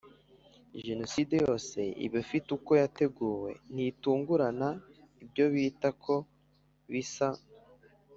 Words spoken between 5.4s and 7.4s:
bita ko bisa